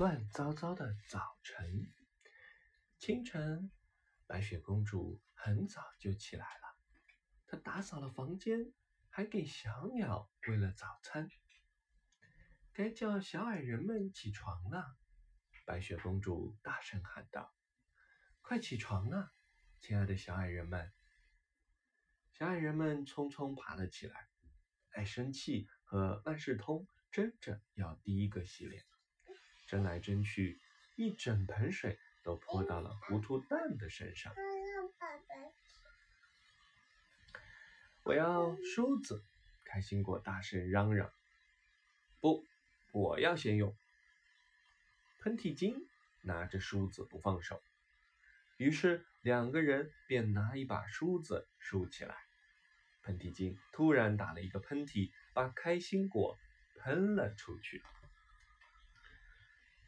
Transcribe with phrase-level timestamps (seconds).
[0.00, 1.92] 乱糟糟的早晨。
[2.96, 3.70] 清晨，
[4.26, 6.78] 白雪公主很早就起来了，
[7.46, 8.72] 她打扫了房间，
[9.10, 11.28] 还给小鸟喂了早餐。
[12.72, 14.96] 该叫小矮人们起床了，
[15.66, 17.54] 白雪公主大声喊道
[18.40, 19.34] ：“快起床啊，
[19.82, 20.90] 亲爱的小矮人们！”
[22.32, 24.30] 小矮人们匆匆爬了起来。
[24.92, 28.82] 爱生气和万事通争着要第一个洗脸，
[29.70, 30.60] 争来争去，
[30.96, 34.34] 一整盆水都泼到了糊涂蛋的身上。
[38.02, 39.24] 我要梳子！
[39.64, 41.12] 开心果大声嚷嚷
[42.18, 42.44] ：“不，
[42.90, 43.76] 我要先用！”
[45.22, 45.76] 喷嚏精
[46.22, 47.62] 拿着梳子不放手，
[48.56, 52.16] 于是两个人便拿一把梳子梳起来。
[53.04, 56.36] 喷嚏精突然打了一个喷嚏，把开心果
[56.80, 57.80] 喷了出去。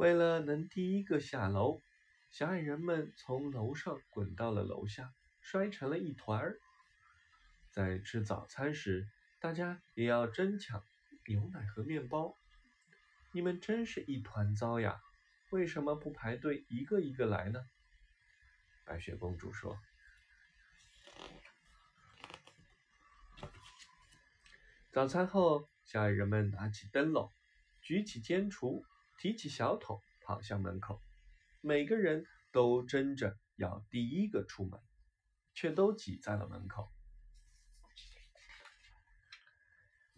[0.00, 1.82] 为了能第一个下楼，
[2.30, 6.58] 小矮人们从楼上滚到了楼下，摔成了一团儿。
[7.70, 9.06] 在吃早餐时，
[9.40, 10.86] 大家也要争抢
[11.28, 12.34] 牛奶和面包。
[13.34, 14.98] 你们真是一团糟呀！
[15.50, 17.60] 为什么不排队一个一个来呢？
[18.86, 19.78] 白雪公主说。
[24.94, 27.30] 早餐后，小矮人们拿起灯笼，
[27.82, 28.82] 举起尖锄，
[29.20, 31.02] 提起小桶，跑向门口。
[31.60, 34.80] 每个人都争着要第一个出门，
[35.52, 36.90] 却都挤在了门口。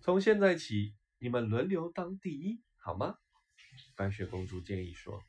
[0.02, 3.18] 从现在起，你们轮流当第一，好吗？
[3.96, 5.20] 白雪公主建议说。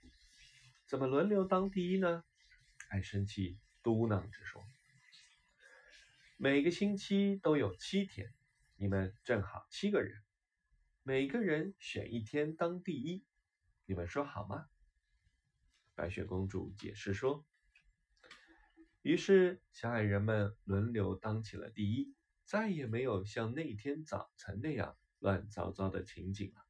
[0.85, 2.23] 怎么轮流当第一呢？
[2.89, 4.63] 爱生气嘟囔着说。
[6.37, 8.31] 每个星期都有七天。
[8.75, 10.21] 你们正好七个人，
[11.01, 13.25] 每个人选一天当第一，
[13.93, 14.65] 你们说好吗？
[15.93, 17.45] 白雪公主解释说。
[19.03, 26.65] 于是小矮人们轮流当起了第一，再也没有像那天早晨那样乱糟糟的情景了。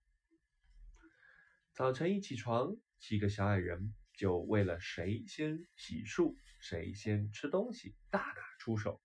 [1.71, 9.01] 早晨一起床，七个小矮人就为了谁先洗漱、谁先吃东西大打出手。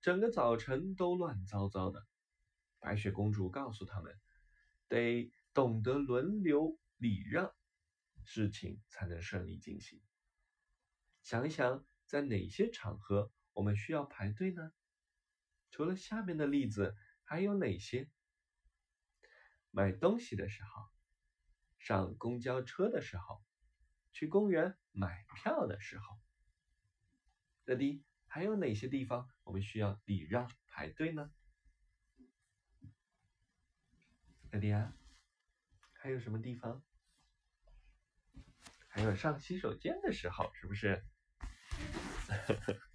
[0.00, 2.04] 整个早晨都乱糟糟的。
[2.80, 4.12] 白雪公主告诉他们，
[4.88, 7.54] 得懂得轮流礼让，
[8.24, 10.00] 事情才能顺利进行。
[11.22, 14.72] 想一想，在哪些场合我们需要排队呢？
[15.70, 18.10] 除了下面的例子，还有哪些？
[19.70, 20.90] 买东西的时候，
[21.78, 23.44] 上公交车的时候，
[24.12, 26.18] 去公园买票的时候。
[27.64, 31.30] 乐迪，还有哪些地方我们需要礼让排队呢？
[34.50, 34.96] 乐迪啊，
[36.00, 36.82] 还有什么地方？
[38.86, 41.04] 还有上洗手间的时候，是不是？